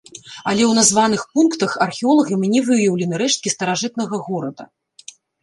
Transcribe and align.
Але 0.51 0.61
ў 0.67 0.69
названых 0.79 1.21
пунктах 1.35 1.75
археолагамі 1.87 2.47
не 2.55 2.63
выяўлены 2.71 3.21
рэшткі 3.25 3.55
старажытнага 3.55 4.15
горада. 4.33 4.63